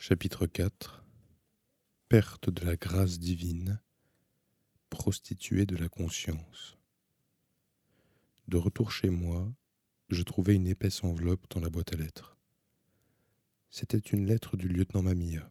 [0.00, 1.04] Chapitre 4
[2.08, 3.80] Perte de la grâce divine,
[4.90, 6.78] prostituée de la conscience.
[8.46, 9.52] De retour chez moi,
[10.08, 12.38] je trouvai une épaisse enveloppe dans la boîte à lettres.
[13.70, 15.50] C'était une lettre du lieutenant Mamia.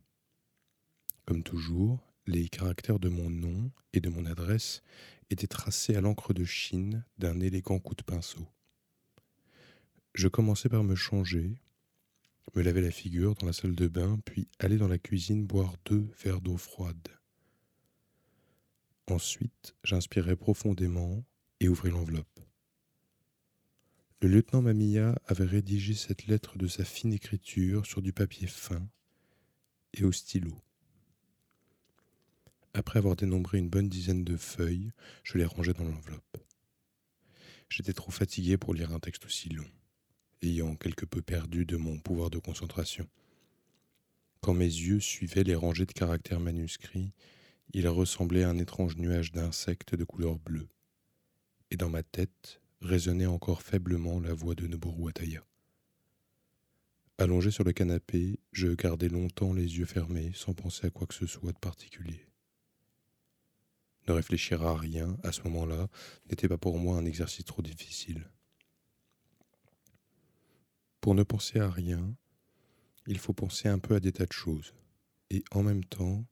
[1.26, 4.82] Comme toujours, les caractères de mon nom et de mon adresse
[5.30, 8.48] étaient tracés à l'encre de Chine d'un élégant coup de pinceau.
[10.14, 11.60] Je commençai par me changer,
[12.56, 15.76] me laver la figure dans la salle de bain, puis aller dans la cuisine boire
[15.86, 17.08] deux verres d'eau froide.
[19.08, 21.24] Ensuite, j'inspirai profondément
[21.60, 22.40] et ouvris l'enveloppe.
[24.22, 28.90] Le lieutenant Mamilla avait rédigé cette lettre de sa fine écriture sur du papier fin
[29.94, 30.60] et au stylo.
[32.74, 34.92] Après avoir dénombré une bonne dizaine de feuilles,
[35.24, 36.38] je les rangeai dans l'enveloppe.
[37.70, 39.70] J'étais trop fatigué pour lire un texte aussi long
[40.42, 43.08] ayant quelque peu perdu de mon pouvoir de concentration.
[44.42, 47.14] Quand mes yeux suivaient les rangées de caractères manuscrits,
[47.74, 50.70] il ressemblait à un étrange nuage d'insectes de couleur bleue.
[51.72, 55.44] Et dans ma tête résonnait encore faiblement la voix de Noboru Ataya.
[57.18, 61.16] Allongé sur le canapé, je gardai longtemps les yeux fermés sans penser à quoi que
[61.16, 62.28] ce soit de particulier.
[64.08, 65.88] Ne réfléchir à rien à ce moment-là
[66.30, 68.30] n'était pas pour moi un exercice trop difficile.
[71.02, 72.16] Pour ne penser à rien,
[73.08, 74.74] il faut penser un peu à des tas de choses,
[75.30, 76.26] et en même temps,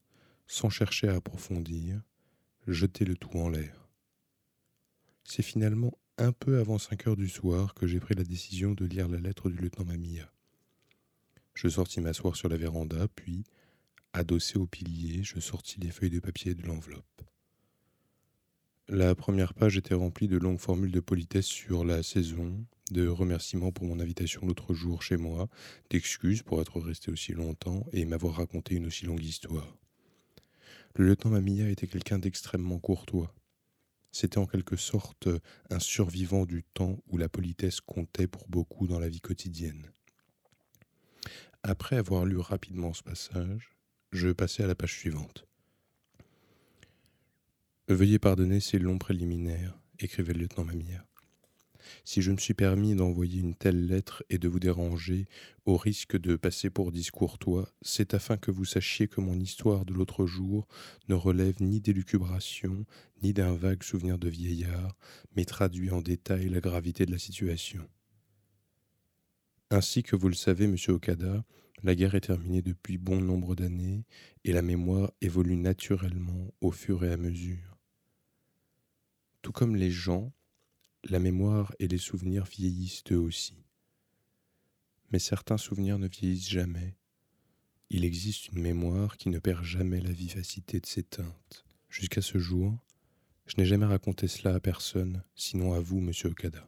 [0.47, 2.01] sans chercher à approfondir,
[2.67, 3.89] jeter le tout en l'air.
[5.23, 8.85] C'est finalement un peu avant cinq heures du soir que j'ai pris la décision de
[8.85, 10.31] lire la lettre du lieutenant Mamia.
[11.53, 13.43] Je sortis m'asseoir sur la véranda, puis,
[14.13, 17.21] adossé au pilier, je sortis les feuilles de papier de l'enveloppe.
[18.87, 23.71] La première page était remplie de longues formules de politesse sur la saison, de remerciements
[23.71, 25.47] pour mon invitation l'autre jour chez moi,
[25.89, 29.77] d'excuses pour être resté aussi longtemps et m'avoir raconté une aussi longue histoire.
[30.95, 33.33] Le lieutenant Mamilla était quelqu'un d'extrêmement courtois.
[34.11, 35.27] C'était en quelque sorte
[35.69, 39.91] un survivant du temps où la politesse comptait pour beaucoup dans la vie quotidienne.
[41.63, 43.71] Après avoir lu rapidement ce passage,
[44.11, 45.45] je passai à la page suivante.
[47.89, 51.05] Veuillez pardonner ces longs préliminaires, écrivait le lieutenant Mamia.
[52.03, 55.27] Si je me suis permis d'envoyer une telle lettre et de vous déranger,
[55.65, 59.93] au risque de passer pour discourtois, c'est afin que vous sachiez que mon histoire de
[59.93, 60.67] l'autre jour
[61.09, 62.85] ne relève ni d'élucubration,
[63.23, 64.95] ni d'un vague souvenir de vieillard,
[65.35, 67.87] mais traduit en détail la gravité de la situation.
[69.71, 71.43] Ainsi que vous le savez, monsieur Okada,
[71.83, 74.05] la guerre est terminée depuis bon nombre d'années
[74.43, 77.77] et la mémoire évolue naturellement au fur et à mesure.
[79.41, 80.31] Tout comme les gens,
[81.07, 83.63] la mémoire et les souvenirs vieillissent eux aussi.
[85.11, 86.95] Mais certains souvenirs ne vieillissent jamais.
[87.91, 91.65] Il existe une mémoire qui ne perd jamais la vivacité de ses teintes.
[91.89, 92.75] Jusqu'à ce jour,
[93.45, 96.67] je n'ai jamais raconté cela à personne, sinon à vous, monsieur Okada.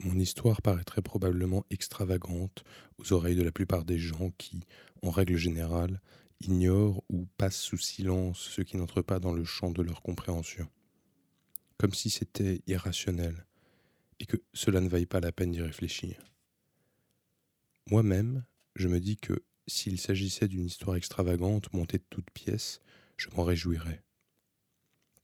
[0.00, 2.64] Mon histoire paraîtrait probablement extravagante
[2.96, 4.64] aux oreilles de la plupart des gens qui,
[5.02, 6.00] en règle générale,
[6.40, 10.68] ignorent ou passent sous silence ce qui n'entre pas dans le champ de leur compréhension
[11.82, 13.44] comme si c'était irrationnel,
[14.20, 16.24] et que cela ne vaille pas la peine d'y réfléchir.
[17.90, 18.44] Moi-même,
[18.76, 22.80] je me dis que s'il s'agissait d'une histoire extravagante montée de toutes pièces,
[23.16, 24.04] je m'en réjouirais,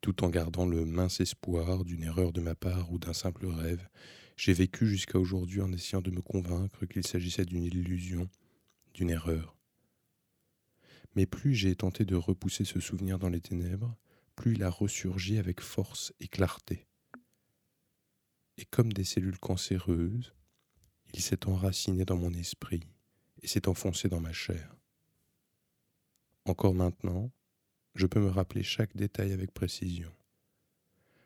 [0.01, 3.89] tout en gardant le mince espoir d'une erreur de ma part ou d'un simple rêve.
[4.37, 8.29] J'ai vécu jusqu'à aujourd'hui en essayant de me convaincre qu'il s'agissait d'une illusion,
[8.95, 9.57] d'une erreur.
[11.15, 13.97] Mais plus j'ai tenté de repousser ce souvenir dans les ténèbres,
[14.39, 16.87] plus il a ressurgi avec force et clarté.
[18.57, 20.33] Et comme des cellules cancéreuses,
[21.13, 22.85] il s'est enraciné dans mon esprit
[23.43, 24.77] et s'est enfoncé dans ma chair.
[26.45, 27.33] Encore maintenant,
[27.97, 30.13] je peux me rappeler chaque détail avec précision,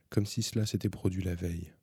[0.08, 1.74] comme si cela s'était produit la veille.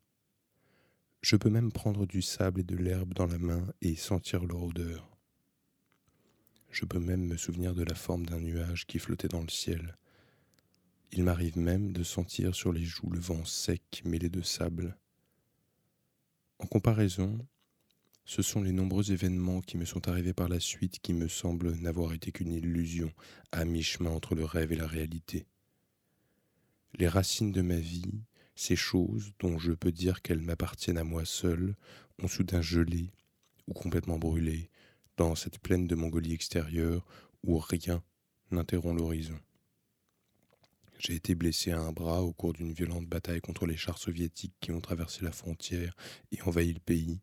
[1.21, 4.63] Je peux même prendre du sable et de l'herbe dans la main et sentir leur
[4.63, 5.15] odeur.
[6.71, 9.98] Je peux même me souvenir de la forme d'un nuage qui flottait dans le ciel
[11.11, 14.97] il m'arrive même de sentir sur les joues le vent sec mêlé de sable.
[16.59, 17.45] En comparaison,
[18.25, 21.75] ce sont les nombreux événements qui me sont arrivés par la suite qui me semblent
[21.77, 23.11] n'avoir été qu'une illusion
[23.51, 25.47] à mi-chemin entre le rêve et la réalité.
[26.95, 28.21] Les racines de ma vie,
[28.55, 31.75] ces choses dont je peux dire qu'elles m'appartiennent à moi seul,
[32.21, 33.11] ont soudain gelé
[33.67, 34.69] ou complètement brûlé
[35.17, 37.05] dans cette plaine de Mongolie extérieure
[37.43, 38.03] où rien
[38.51, 39.39] n'interrompt l'horizon.
[40.99, 44.55] J'ai été blessé à un bras au cours d'une violente bataille contre les chars soviétiques
[44.59, 45.95] qui ont traversé la frontière
[46.33, 47.21] et envahi le pays.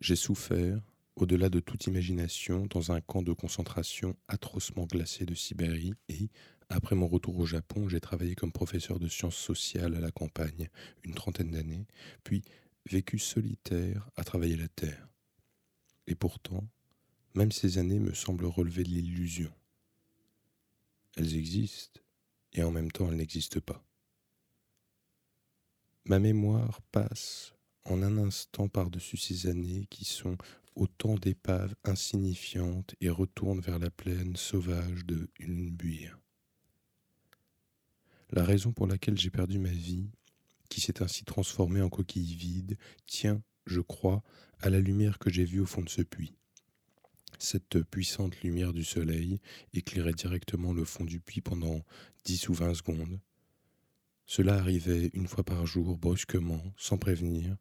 [0.00, 0.80] J'ai souffert,
[1.14, 6.28] au-delà de toute imagination, dans un camp de concentration atrocement glacé de Sibérie et,
[6.68, 10.68] après mon retour au Japon, j'ai travaillé comme professeur de sciences sociales à la campagne
[11.04, 11.86] une trentaine d'années,
[12.24, 12.42] puis
[12.90, 15.08] vécu solitaire à travailler la terre.
[16.08, 16.66] Et pourtant,
[17.36, 19.52] même ces années me semblent relever de l'illusion.
[21.16, 22.00] Elles existent,
[22.54, 23.84] et en même temps elles n'existent pas.
[26.06, 27.54] Ma mémoire passe
[27.84, 30.36] en un instant par-dessus ces années qui sont
[30.74, 36.18] autant d'épaves insignifiantes et retourne vers la plaine sauvage de Ulnbuir.
[38.30, 40.10] La raison pour laquelle j'ai perdu ma vie,
[40.68, 44.22] qui s'est ainsi transformée en coquille vide, tient, je crois,
[44.58, 46.36] à la lumière que j'ai vue au fond de ce puits.
[47.38, 49.40] Cette puissante lumière du soleil
[49.72, 51.84] éclairait directement le fond du puits pendant
[52.24, 53.20] dix ou vingt secondes.
[54.26, 57.56] Cela arrivait une fois par jour, brusquement, sans prévenir,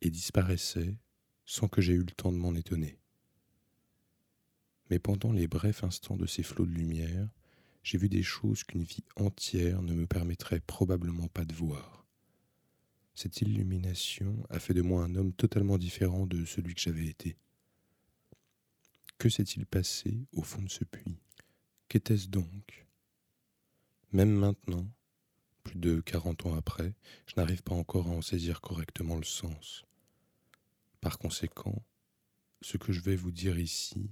[0.00, 0.96] et disparaissait
[1.44, 2.98] sans que j'aie eu le temps de m'en étonner.
[4.88, 7.28] Mais pendant les brefs instants de ces flots de lumière,
[7.82, 12.06] j'ai vu des choses qu'une vie entière ne me permettrait probablement pas de voir.
[13.14, 17.36] Cette illumination a fait de moi un homme totalement différent de celui que j'avais été.
[19.20, 21.18] Que s'est-il passé au fond de ce puits?
[21.90, 22.86] Qu'était-ce donc?
[24.12, 24.90] Même maintenant,
[25.62, 26.94] plus de quarante ans après,
[27.26, 29.84] je n'arrive pas encore à en saisir correctement le sens.
[31.02, 31.84] Par conséquent,
[32.62, 34.10] ce que je vais vous dire ici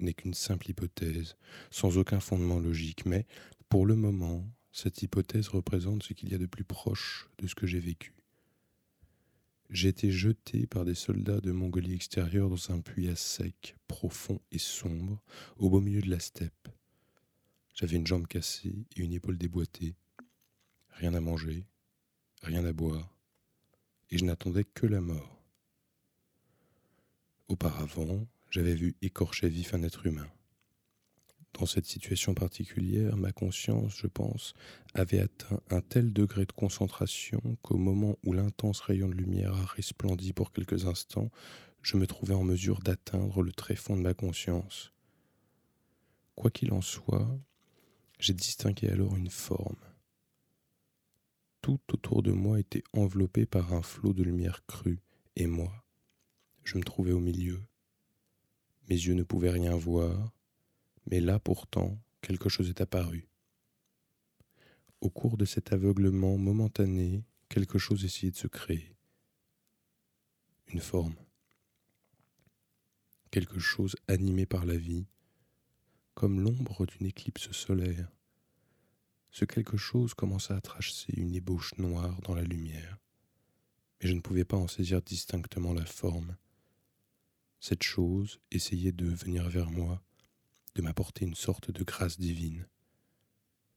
[0.00, 1.36] n'est qu'une simple hypothèse,
[1.70, 3.26] sans aucun fondement logique, mais
[3.68, 4.42] pour le moment,
[4.72, 8.15] cette hypothèse représente ce qu'il y a de plus proche de ce que j'ai vécu.
[9.68, 14.40] J'ai été jeté par des soldats de Mongolie extérieure dans un puits à sec, profond
[14.52, 15.20] et sombre,
[15.56, 16.68] au beau milieu de la steppe.
[17.74, 19.96] J'avais une jambe cassée et une épaule déboîtée,
[20.90, 21.66] rien à manger,
[22.42, 23.18] rien à boire,
[24.10, 25.42] et je n'attendais que la mort.
[27.48, 30.28] Auparavant, j'avais vu écorcher vif un être humain.
[31.58, 34.52] Dans cette situation particulière, ma conscience, je pense,
[34.92, 39.64] avait atteint un tel degré de concentration qu'au moment où l'intense rayon de lumière a
[39.64, 41.30] resplendi pour quelques instants,
[41.80, 44.92] je me trouvais en mesure d'atteindre le tréfonds de ma conscience.
[46.34, 47.26] Quoi qu'il en soit,
[48.18, 49.80] j'ai distingué alors une forme.
[51.62, 55.00] Tout autour de moi était enveloppé par un flot de lumière crue,
[55.36, 55.72] et moi,
[56.64, 57.62] je me trouvais au milieu.
[58.90, 60.35] Mes yeux ne pouvaient rien voir,
[61.10, 63.28] mais là pourtant quelque chose est apparu.
[65.00, 68.96] Au cours de cet aveuglement momentané, quelque chose essayait de se créer.
[70.68, 71.14] Une forme.
[73.30, 75.06] Quelque chose animé par la vie,
[76.14, 78.10] comme l'ombre d'une éclipse solaire.
[79.30, 82.98] Ce quelque chose commença à tracer une ébauche noire dans la lumière,
[84.00, 86.36] mais je ne pouvais pas en saisir distinctement la forme.
[87.60, 90.02] Cette chose essayait de venir vers moi,
[90.76, 92.68] de m'apporter une sorte de grâce divine.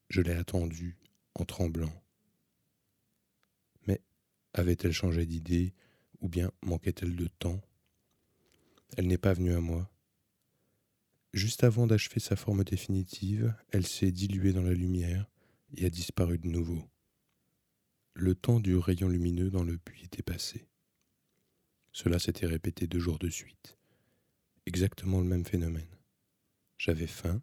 [0.10, 0.98] Je l'ai attendue
[1.34, 1.94] en tremblant.
[3.88, 4.02] Mais
[4.54, 5.74] avait-elle changé d'idée
[6.20, 7.62] ou bien manquait-elle de temps?
[8.98, 9.90] Elle n'est pas venue à moi.
[11.32, 15.30] Juste avant d'achever sa forme définitive, elle s'est diluée dans la lumière
[15.78, 16.84] et a disparu de nouveau.
[18.14, 20.68] Le temps du rayon lumineux dans le puits était passé.
[21.94, 23.78] Cela s'était répété deux jours de suite.
[24.66, 25.99] Exactement le même phénomène.
[26.80, 27.42] J'avais faim,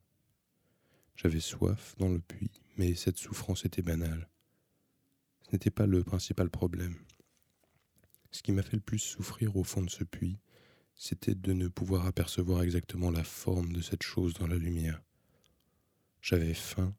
[1.14, 4.28] j'avais soif dans le puits, mais cette souffrance était banale.
[5.42, 6.96] Ce n'était pas le principal problème.
[8.32, 10.40] Ce qui m'a fait le plus souffrir au fond de ce puits,
[10.96, 15.00] c'était de ne pouvoir apercevoir exactement la forme de cette chose dans la lumière.
[16.20, 16.96] J'avais faim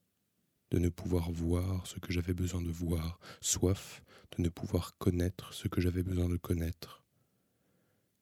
[0.72, 4.02] de ne pouvoir voir ce que j'avais besoin de voir, soif
[4.38, 7.04] de ne pouvoir connaître ce que j'avais besoin de connaître,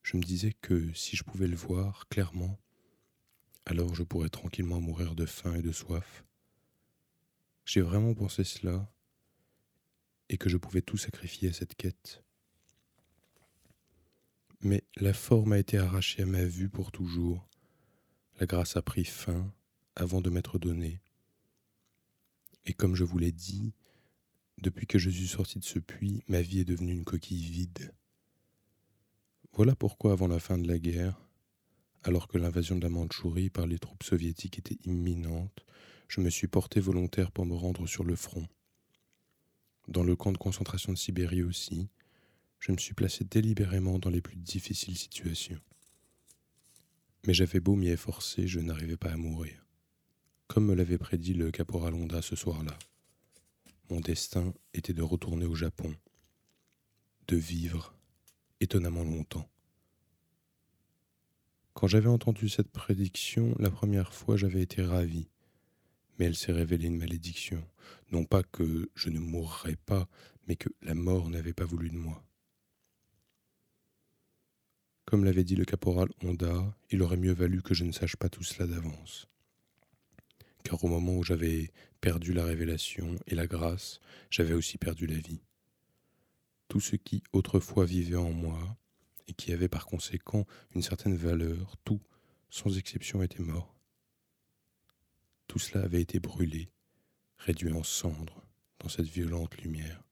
[0.06, 2.60] je me disais que si je pouvais le voir clairement,
[3.66, 6.24] alors je pourrais tranquillement mourir de faim et de soif.
[7.66, 8.92] J'ai vraiment pensé cela
[10.30, 12.24] et que je pouvais tout sacrifier à cette quête.
[14.62, 17.48] Mais la forme a été arrachée à ma vue pour toujours.
[18.40, 19.52] La grâce a pris fin
[19.96, 21.02] avant de m'être donnée.
[22.66, 23.74] Et comme je vous l'ai dit,
[24.60, 27.94] depuis que je suis sorti de ce puits, ma vie est devenue une coquille vide.
[29.54, 31.25] Voilà pourquoi, avant la fin de la guerre,
[32.06, 35.66] alors que l'invasion de la Mandchourie par les troupes soviétiques était imminente,
[36.08, 38.48] je me suis porté volontaire pour me rendre sur le front.
[39.88, 41.90] Dans le camp de concentration de Sibérie aussi,
[42.60, 45.60] je me suis placé délibérément dans les plus difficiles situations.
[47.26, 49.66] Mais j'avais beau m'y efforcer, je n'arrivais pas à mourir.
[50.48, 52.78] Comme me l'avait prédit le caporal Honda ce soir-là,
[53.90, 55.96] mon destin était de retourner au Japon,
[57.28, 57.96] de vivre
[58.60, 59.50] étonnamment longtemps.
[61.76, 65.28] Quand j'avais entendu cette prédiction, la première fois j'avais été ravi,
[66.18, 67.62] mais elle s'est révélée une malédiction.
[68.14, 70.08] Non pas que je ne mourrais pas,
[70.48, 72.24] mais que la mort n'avait pas voulu de moi.
[75.04, 78.30] Comme l'avait dit le caporal Honda, il aurait mieux valu que je ne sache pas
[78.30, 79.28] tout cela d'avance.
[80.64, 84.00] Car au moment où j'avais perdu la révélation et la grâce,
[84.32, 85.42] j'avais aussi perdu la vie.
[86.70, 88.78] Tout ce qui autrefois vivait en moi,
[89.28, 92.02] et qui avait par conséquent une certaine valeur, tout,
[92.50, 93.76] sans exception, était mort.
[95.48, 96.70] Tout cela avait été brûlé,
[97.38, 98.46] réduit en cendres
[98.80, 100.04] dans cette violente lumière.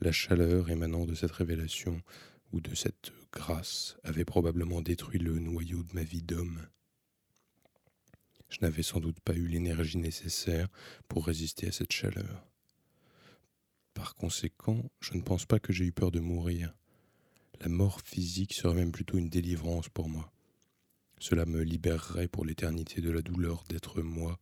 [0.00, 2.02] La chaleur émanant de cette révélation
[2.52, 6.66] ou de cette grâce avait probablement détruit le noyau de ma vie d'homme.
[8.48, 10.68] Je n'avais sans doute pas eu l'énergie nécessaire
[11.06, 12.50] pour résister à cette chaleur.
[13.94, 16.74] Par conséquent, je ne pense pas que j'ai eu peur de mourir.
[17.60, 20.32] La mort physique serait même plutôt une délivrance pour moi.
[21.18, 24.38] Cela me libérerait pour l'éternité de la douleur d'être moi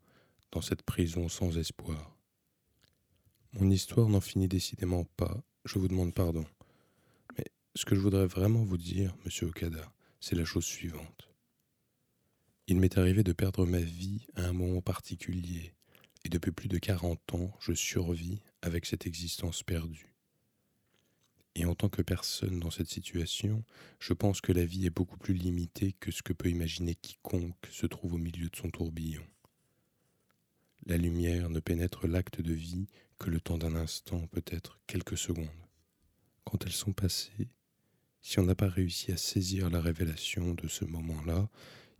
[0.52, 2.16] dans cette prison sans espoir.
[3.54, 6.46] Mon histoire n'en finit décidément pas, je vous demande pardon.
[7.36, 11.28] Mais ce que je voudrais vraiment vous dire, monsieur Okada, c'est la chose suivante.
[12.68, 15.74] Il m'est arrivé de perdre ma vie à un moment particulier,
[16.24, 20.14] et depuis plus de quarante ans, je survis avec cette existence perdue.
[21.58, 23.64] Et en tant que personne dans cette situation,
[23.98, 27.66] je pense que la vie est beaucoup plus limitée que ce que peut imaginer quiconque
[27.72, 29.26] se trouve au milieu de son tourbillon.
[30.86, 32.86] La lumière ne pénètre l'acte de vie
[33.18, 35.48] que le temps d'un instant, peut-être quelques secondes.
[36.44, 37.48] Quand elles sont passées,
[38.20, 41.50] si on n'a pas réussi à saisir la révélation de ce moment-là,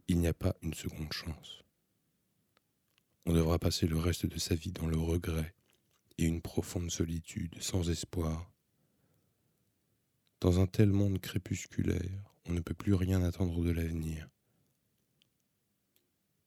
[0.07, 1.65] il n'y a pas une seconde chance.
[3.27, 5.53] On devra passer le reste de sa vie dans le regret
[6.17, 8.53] et une profonde solitude sans espoir.
[10.41, 14.29] Dans un tel monde crépusculaire, on ne peut plus rien attendre de l'avenir.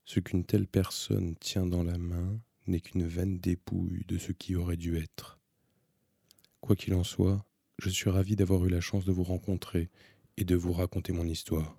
[0.05, 4.55] Ce qu'une telle personne tient dans la main n'est qu'une vaine dépouille de ce qui
[4.55, 5.39] aurait dû être.
[6.61, 7.45] Quoi qu'il en soit,
[7.79, 9.89] je suis ravi d'avoir eu la chance de vous rencontrer
[10.37, 11.77] et de vous raconter mon histoire.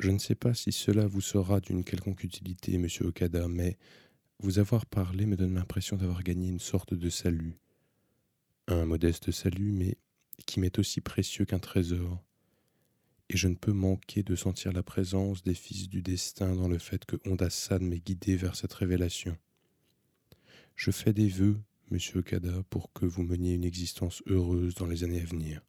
[0.00, 3.78] Je ne sais pas si cela vous sera d'une quelconque utilité, monsieur Okada, mais
[4.40, 7.58] vous avoir parlé me donne l'impression d'avoir gagné une sorte de salut.
[8.66, 9.96] Un modeste salut, mais
[10.44, 12.22] qui m'est aussi précieux qu'un trésor.
[13.28, 16.78] Et je ne peux manquer de sentir la présence des fils du destin dans le
[16.78, 19.38] fait que Honda-san m'ait guidé vers cette révélation.
[20.74, 25.04] Je fais des vœux, monsieur Okada, pour que vous meniez une existence heureuse dans les
[25.04, 25.62] années à venir.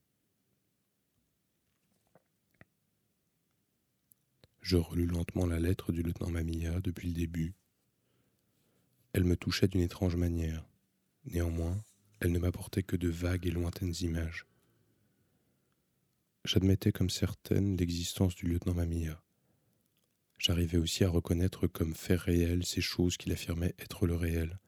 [4.61, 7.55] Je relus lentement la lettre du lieutenant Mamiya depuis le début.
[9.13, 10.65] Elle me touchait d'une étrange manière.
[11.25, 11.83] Néanmoins,
[12.19, 14.45] elle ne m'apportait que de vagues et lointaines images.
[16.43, 19.21] J'admettais comme certaine l'existence du lieutenant Mamiya.
[20.39, 24.59] J'arrivais aussi à reconnaître comme fait réel ces choses qu'il affirmait être le réel.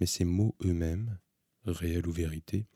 [0.00, 1.20] Mais ces mots eux-mêmes,
[1.64, 2.66] réel ou vérité,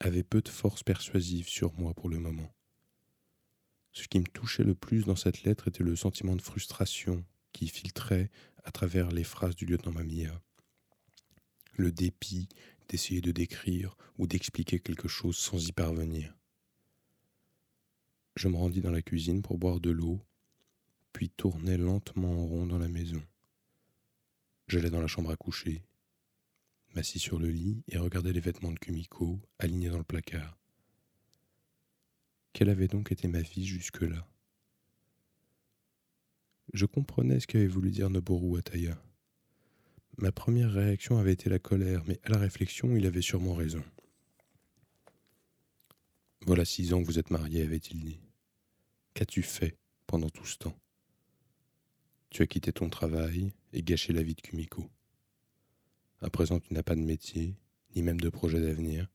[0.00, 2.54] avaient peu de force persuasive sur moi pour le moment.
[3.92, 7.22] Ce qui me touchait le plus dans cette lettre était le sentiment de frustration
[7.52, 8.30] qui filtrait
[8.64, 10.40] à travers les phrases du lieutenant Mamia.
[11.74, 12.48] Le dépit
[12.88, 16.39] d'essayer de décrire ou d'expliquer quelque chose sans y parvenir.
[18.36, 20.20] Je me rendis dans la cuisine pour boire de l'eau,
[21.12, 23.22] puis tournai lentement en rond dans la maison.
[24.68, 25.82] J'allai dans la chambre à coucher,
[26.94, 30.58] m'assis sur le lit et regardai les vêtements de Kumiko alignés dans le placard.
[32.52, 34.26] Quelle avait donc été ma vie jusque-là?
[36.72, 38.96] Je comprenais ce qu'avait voulu dire Noboru Ataya.
[40.18, 43.82] Ma première réaction avait été la colère, mais à la réflexion, il avait sûrement raison.
[46.46, 48.20] Voilà six ans que vous êtes marié, avait-il dit.
[49.14, 50.78] Qu'as-tu fait pendant tout ce temps?
[52.30, 54.90] Tu as quitté ton travail et gâché la vie de Kumiko.
[56.22, 57.56] À présent, tu n'as pas de métier,
[57.94, 59.08] ni même de projet d'avenir.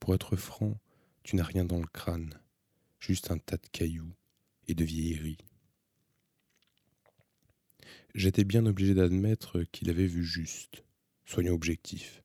[0.00, 0.78] Pour être franc,
[1.22, 2.38] tu n'as rien dans le crâne,
[3.00, 4.14] juste un tas de cailloux
[4.68, 5.38] et de vieilleries.
[8.14, 10.84] J'étais bien obligé d'admettre qu'il avait vu juste.
[11.24, 12.22] Soyons objectifs.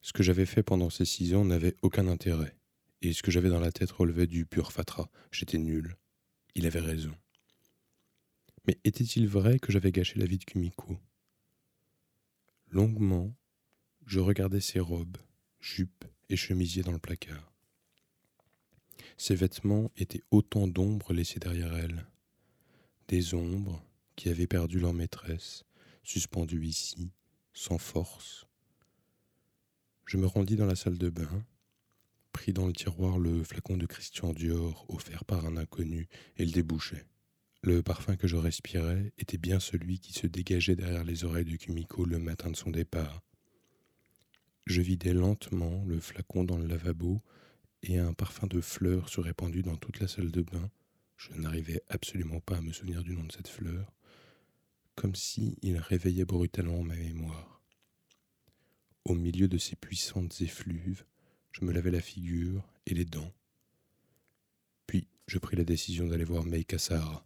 [0.00, 2.57] Ce que j'avais fait pendant ces six ans n'avait aucun intérêt,
[3.02, 5.08] et ce que j'avais dans la tête relevait du pur fatras.
[5.30, 5.96] J'étais nul.
[6.54, 7.14] Il avait raison.
[8.66, 10.98] Mais était-il vrai que j'avais gâché la vie de Kumiko?
[12.70, 13.34] Longuement,
[14.06, 15.16] je regardais ses robes,
[15.60, 17.52] jupes et chemisiers dans le placard.
[19.16, 22.06] Ses vêtements étaient autant d'ombres laissées derrière elle.
[23.08, 23.82] Des ombres
[24.16, 25.64] qui avaient perdu leur maîtresse,
[26.02, 27.10] suspendues ici,
[27.54, 28.46] sans force.
[30.04, 31.44] Je me rendis dans la salle de bain,
[32.38, 36.52] pris dans le tiroir le flacon de Christian Dior offert par un inconnu et le
[36.52, 37.02] débouchai.
[37.64, 41.56] Le parfum que je respirais était bien celui qui se dégageait derrière les oreilles de
[41.56, 43.24] Kumiko le matin de son départ.
[44.66, 47.24] Je vidai lentement le flacon dans le lavabo
[47.82, 50.70] et un parfum de fleurs se répandit dans toute la salle de bain.
[51.16, 53.92] Je n'arrivais absolument pas à me souvenir du nom de cette fleur,
[54.94, 57.60] comme si il réveillait brutalement ma mémoire.
[59.04, 61.04] Au milieu de ces puissantes effluves,
[61.52, 63.32] je me lavai la figure et les dents.
[64.86, 67.24] Puis je pris la décision d'aller voir Meika Sahara.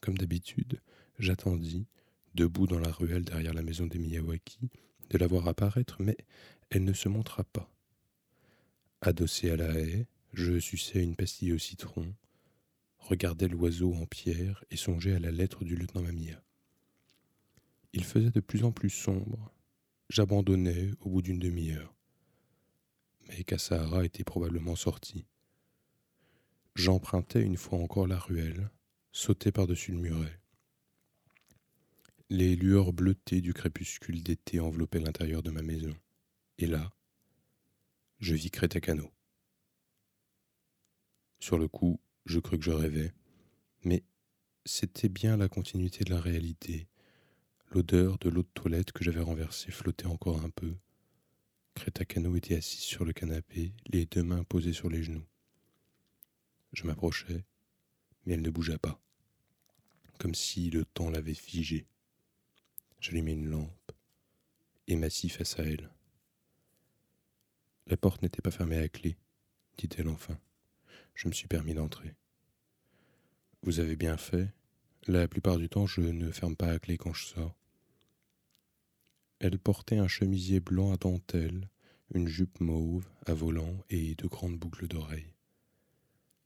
[0.00, 0.80] Comme d'habitude,
[1.18, 1.86] j'attendis,
[2.34, 4.70] debout dans la ruelle derrière la maison des Miyawaki,
[5.10, 6.16] de la voir apparaître, mais
[6.70, 7.70] elle ne se montra pas.
[9.00, 12.14] Adossé à la haie, je suçais une pastille au citron,
[12.98, 16.42] regardais l'oiseau en pierre et songeais à la lettre du lieutenant Mamia.
[17.92, 19.50] Il faisait de plus en plus sombre.
[20.10, 21.95] J'abandonnais au bout d'une demi-heure.
[23.46, 25.24] Mais Kassahara était probablement sorti.
[26.74, 28.70] J'empruntais une fois encore la ruelle,
[29.12, 30.40] sautais par-dessus le muret.
[32.28, 35.94] Les lueurs bleutées du crépuscule d'été enveloppaient l'intérieur de ma maison.
[36.58, 36.92] Et là,
[38.18, 39.12] je vis Crétacano.
[41.38, 43.14] Sur le coup, je crus que je rêvais,
[43.84, 44.02] mais
[44.64, 46.88] c'était bien la continuité de la réalité.
[47.70, 50.74] L'odeur de l'eau de toilette que j'avais renversée flottait encore un peu.
[51.76, 55.26] Crétacano était assise sur le canapé, les deux mains posées sur les genoux.
[56.72, 57.44] Je m'approchai,
[58.24, 58.98] mais elle ne bougea pas,
[60.18, 61.86] comme si le temps l'avait figée.
[62.98, 63.92] J'allumai une lampe
[64.88, 65.90] et m'assis face à elle.
[67.86, 69.18] La porte n'était pas fermée à clé,
[69.76, 70.40] dit-elle enfin.
[71.14, 72.14] Je me suis permis d'entrer.
[73.62, 74.48] Vous avez bien fait.
[75.06, 77.54] La plupart du temps, je ne ferme pas à clé quand je sors.
[79.38, 81.68] Elle portait un chemisier blanc à dentelle,
[82.14, 85.34] une jupe mauve à volant et de grandes boucles d'oreilles.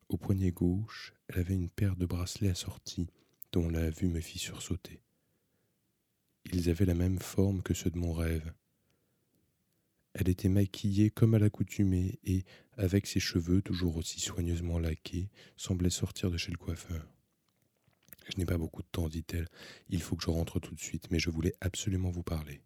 [0.08, 3.08] Au poignet gauche, elle avait une paire de bracelets assortis
[3.52, 5.02] dont la vue me fit sursauter.
[6.52, 8.52] Ils avaient la même forme que ceux de mon rêve,
[10.14, 12.44] elle était maquillée comme à l'accoutumée et,
[12.76, 17.06] avec ses cheveux toujours aussi soigneusement laqués, semblait sortir de chez le coiffeur.
[18.28, 19.48] Je n'ai pas beaucoup de temps, dit-elle.
[19.88, 22.60] Il faut que je rentre tout de suite, mais je voulais absolument vous parler.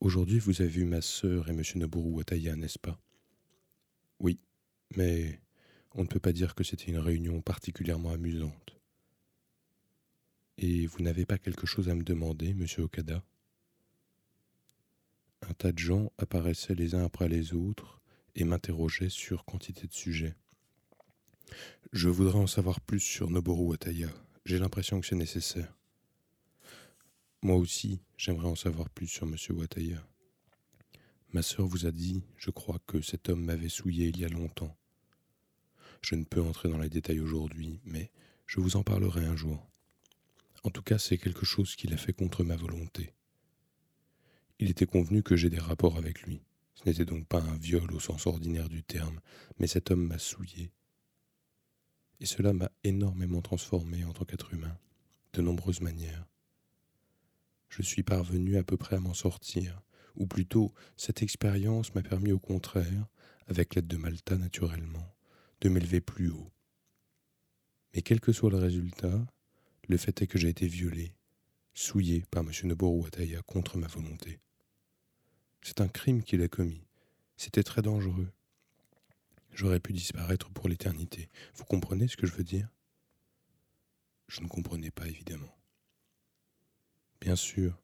[0.00, 1.62] Aujourd'hui, vous avez vu ma sœur et M.
[1.74, 2.98] Noboru Wataya, n'est-ce pas?
[4.18, 4.40] Oui,
[4.96, 5.38] mais
[5.92, 8.78] on ne peut pas dire que c'était une réunion particulièrement amusante.
[10.56, 13.22] Et vous n'avez pas quelque chose à me demander, monsieur Okada?
[15.42, 18.00] Un tas de gens apparaissaient les uns après les autres
[18.34, 20.34] et m'interrogeaient sur quantité de sujets.
[21.92, 24.08] Je voudrais en savoir plus sur Noboru Wataya.
[24.46, 25.79] J'ai l'impression que c'est nécessaire.
[27.42, 29.34] Moi aussi, j'aimerais en savoir plus sur M.
[29.56, 30.06] Wataya.
[31.32, 34.28] Ma sœur vous a dit, je crois, que cet homme m'avait souillé il y a
[34.28, 34.76] longtemps.
[36.02, 38.10] Je ne peux entrer dans les détails aujourd'hui, mais
[38.46, 39.66] je vous en parlerai un jour.
[40.64, 43.14] En tout cas, c'est quelque chose qu'il a fait contre ma volonté.
[44.58, 46.42] Il était convenu que j'ai des rapports avec lui.
[46.74, 49.18] Ce n'était donc pas un viol au sens ordinaire du terme,
[49.58, 50.72] mais cet homme m'a souillé.
[52.20, 54.76] Et cela m'a énormément transformé en tant qu'être humain,
[55.32, 56.26] de nombreuses manières.
[57.70, 59.80] Je suis parvenu à peu près à m'en sortir,
[60.16, 63.06] ou plutôt cette expérience m'a permis au contraire,
[63.46, 65.14] avec l'aide de Malta naturellement,
[65.60, 66.50] de m'élever plus haut.
[67.94, 69.24] Mais quel que soit le résultat,
[69.88, 71.14] le fait est que j'ai été violé,
[71.72, 72.50] souillé par M.
[72.64, 74.40] Noboru Wataya contre ma volonté.
[75.62, 76.84] C'est un crime qu'il a commis.
[77.36, 78.30] C'était très dangereux.
[79.52, 81.28] J'aurais pu disparaître pour l'éternité.
[81.54, 82.68] Vous comprenez ce que je veux dire?
[84.28, 85.59] Je ne comprenais pas, évidemment.
[87.20, 87.78] Bien sûr,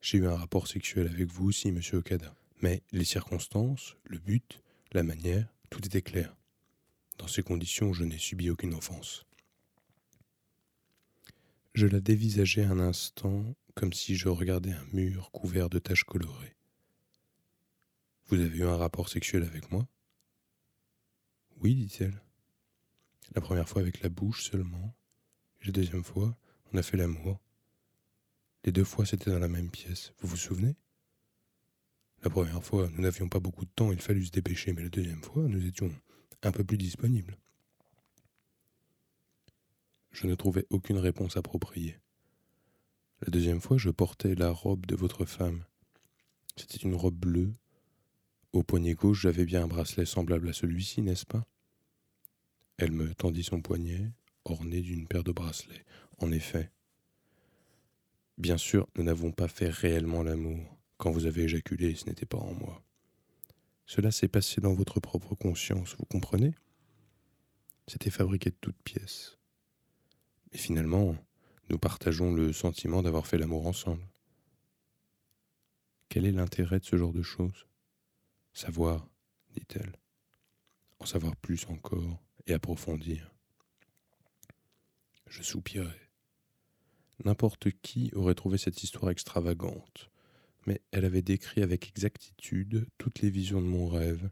[0.00, 2.34] j'ai eu un rapport sexuel avec vous aussi, monsieur Okada.
[2.62, 6.34] Mais les circonstances, le but, la manière, tout était clair.
[7.18, 9.26] Dans ces conditions, je n'ai subi aucune offense.
[11.74, 16.54] Je la dévisageais un instant comme si je regardais un mur couvert de taches colorées.
[18.26, 19.86] Vous avez eu un rapport sexuel avec moi?
[21.60, 22.22] Oui, dit-elle.
[23.34, 24.94] La première fois avec la bouche seulement.
[25.60, 26.36] Et la deuxième fois,
[26.72, 27.40] on a fait l'amour.
[28.64, 30.12] Les deux fois, c'était dans la même pièce.
[30.20, 30.76] Vous vous souvenez?
[32.22, 34.88] La première fois, nous n'avions pas beaucoup de temps, il fallut se dépêcher, mais la
[34.88, 35.90] deuxième fois, nous étions
[36.42, 37.36] un peu plus disponibles.
[40.12, 41.98] Je ne trouvais aucune réponse appropriée.
[43.22, 45.64] La deuxième fois, je portais la robe de votre femme.
[46.56, 47.52] C'était une robe bleue,
[48.52, 51.46] au poignet gauche, j'avais bien un bracelet semblable à celui-ci, n'est-ce pas?
[52.76, 54.12] Elle me tendit son poignet,
[54.44, 55.86] orné d'une paire de bracelets.
[56.18, 56.70] En effet.
[58.42, 60.58] Bien sûr, nous n'avons pas fait réellement l'amour.
[60.96, 62.82] Quand vous avez éjaculé, ce n'était pas en moi.
[63.86, 66.52] Cela s'est passé dans votre propre conscience, vous comprenez?
[67.86, 69.38] C'était fabriqué de toutes pièces.
[70.50, 71.14] Mais finalement,
[71.70, 74.02] nous partageons le sentiment d'avoir fait l'amour ensemble.
[76.08, 77.68] Quel est l'intérêt de ce genre de choses?
[78.54, 79.06] Savoir,
[79.54, 79.92] dit-elle.
[80.98, 83.32] En savoir plus encore et approfondir.
[85.28, 86.11] Je soupirai.
[87.24, 90.10] N'importe qui aurait trouvé cette histoire extravagante,
[90.66, 94.28] mais elle avait décrit avec exactitude toutes les visions de mon rêve.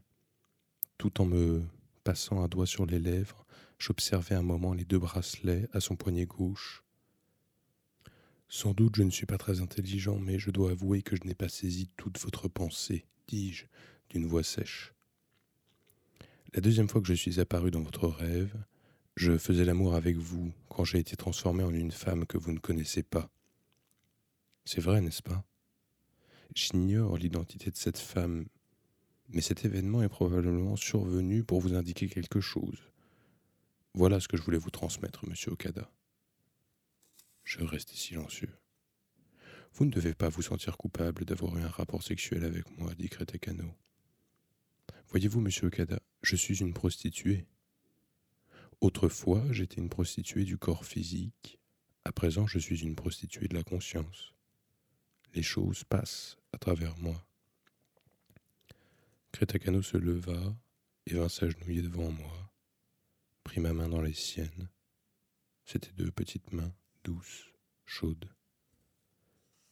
[0.97, 1.63] Tout en me
[2.03, 3.45] passant un doigt sur les lèvres,
[3.79, 6.83] j'observais un moment les deux bracelets à son poignet gauche.
[8.49, 11.35] Sans doute je ne suis pas très intelligent, mais je dois avouer que je n'ai
[11.35, 13.65] pas saisi toute votre pensée, dis-je,
[14.09, 14.93] d'une voix sèche.
[16.53, 18.53] La deuxième fois que je suis apparu dans votre rêve,
[19.21, 22.57] je faisais l'amour avec vous quand j'ai été transformé en une femme que vous ne
[22.57, 23.29] connaissez pas.
[24.65, 25.45] C'est vrai, n'est-ce pas?
[26.55, 28.47] J'ignore l'identité de cette femme,
[29.29, 32.81] mais cet événement est probablement survenu pour vous indiquer quelque chose.
[33.93, 35.91] Voilà ce que je voulais vous transmettre, monsieur Okada.
[37.43, 38.57] Je restai silencieux.
[39.75, 43.07] Vous ne devez pas vous sentir coupable d'avoir eu un rapport sexuel avec moi, dit
[43.07, 43.71] Kretekano.
[45.09, 47.45] Voyez-vous, monsieur Okada, je suis une prostituée.
[48.81, 51.59] Autrefois, j'étais une prostituée du corps physique.
[52.03, 54.33] À présent, je suis une prostituée de la conscience.
[55.35, 57.23] Les choses passent à travers moi.
[59.31, 60.55] Kretakano se leva
[61.05, 62.53] et vint s'agenouiller devant moi,
[63.43, 64.67] prit ma main dans les siennes.
[65.65, 67.53] C'étaient deux petites mains, douces,
[67.85, 68.29] chaudes.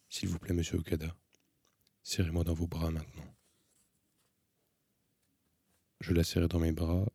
[0.08, 1.16] S'il vous plaît, monsieur Okada,
[2.04, 3.36] serrez-moi dans vos bras maintenant.
[6.00, 7.12] Je la serrai dans mes bras.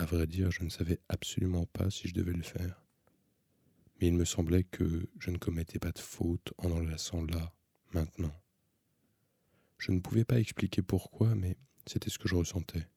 [0.00, 2.82] À vrai dire, je ne savais absolument pas si je devais le faire.
[4.00, 7.54] Mais il me semblait que je ne commettais pas de faute en enlaçant là,
[7.92, 8.34] maintenant.
[9.76, 12.88] Je ne pouvais pas expliquer pourquoi, mais c'était ce que je ressentais.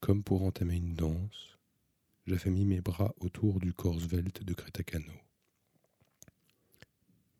[0.00, 1.58] Comme pour entamer une danse,
[2.26, 5.14] j'avais mis mes bras autour du corps svelte de Crétacano.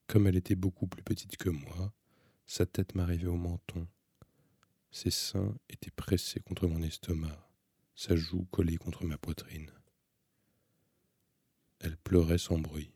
[0.06, 1.92] Comme elle était beaucoup plus petite que moi,
[2.46, 3.86] sa tête m'arrivait au menton,
[4.90, 7.43] ses seins étaient pressés contre mon estomac,
[7.94, 9.70] sa joue collée contre ma poitrine.
[11.80, 12.92] Elle pleurait sans bruit.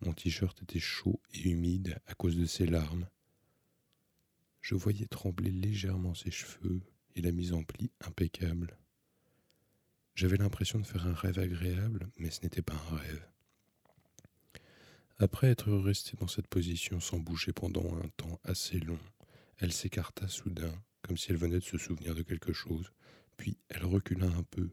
[0.00, 3.08] Mon t-shirt était chaud et humide à cause de ses larmes.
[4.60, 6.80] Je voyais trembler légèrement ses cheveux
[7.14, 8.78] et la mise en pli impeccable.
[10.14, 13.26] J'avais l'impression de faire un rêve agréable, mais ce n'était pas un rêve.
[15.18, 18.98] Après être resté dans cette position sans bouger pendant un temps assez long,
[19.58, 22.92] elle s'écarta soudain, comme si elle venait de se souvenir de quelque chose,
[23.36, 24.70] puis elle recula un peu,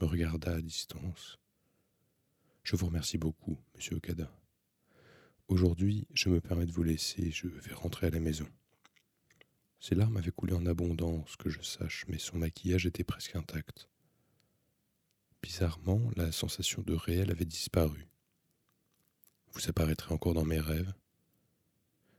[0.00, 1.38] me regarda à distance.
[2.62, 4.30] Je vous remercie beaucoup, monsieur Okada.
[5.48, 8.46] Aujourd'hui, je me permets de vous laisser, je vais rentrer à la maison.
[9.80, 13.88] Ses larmes avaient coulé en abondance, que je sache, mais son maquillage était presque intact.
[15.42, 18.08] Bizarrement, la sensation de réel avait disparu.
[19.52, 20.92] Vous apparaîtrez encore dans mes rêves?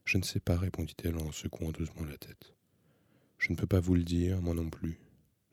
[0.06, 2.56] Je ne sais pas, répondit-elle en secouant doucement la tête.
[3.40, 5.00] Je ne peux pas vous le dire, moi non plus.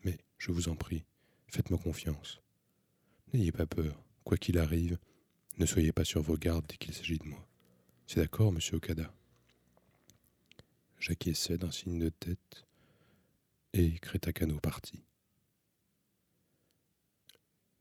[0.03, 1.05] Mais, je vous en prie,
[1.47, 2.41] faites-moi confiance.
[3.33, 4.99] N'ayez pas peur, quoi qu'il arrive,
[5.57, 7.47] ne soyez pas sur vos gardes dès qu'il s'agit de moi.
[8.05, 9.11] C'est d'accord, monsieur Okada
[10.99, 12.65] J'acquiesçai d'un signe de tête,
[13.73, 15.03] et Crétacano partit.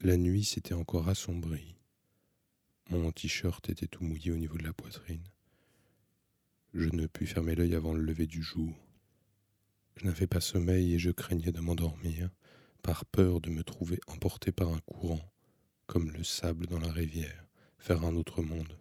[0.00, 1.76] La nuit s'était encore assombrie.
[2.90, 5.24] Mon t-shirt était tout mouillé au niveau de la poitrine.
[6.74, 8.85] Je ne pus fermer l'œil avant le lever du jour.
[9.96, 12.30] Je n'avais pas sommeil et je craignais de m'endormir,
[12.82, 15.32] par peur de me trouver emporté par un courant,
[15.86, 17.46] comme le sable dans la rivière,
[17.86, 18.78] vers un autre monde,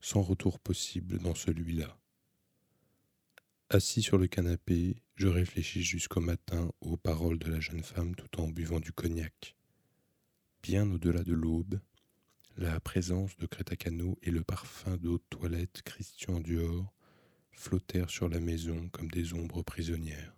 [0.00, 1.98] sans retour possible dans celui-là.
[3.70, 8.40] Assis sur le canapé, je réfléchis jusqu'au matin aux paroles de la jeune femme tout
[8.40, 9.56] en buvant du cognac.
[10.62, 11.80] Bien au-delà de l'aube,
[12.56, 16.92] la présence de Crétacano et le parfum d'eau de toilette Christian Dior
[17.52, 20.34] flottèrent sur la maison comme des ombres prisonnières.